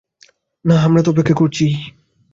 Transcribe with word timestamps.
না, 0.65 0.75
আমরা 0.81 1.01
তো 1.03 1.09
অপেক্ষা 1.11 1.33
করছিই। 1.33 1.73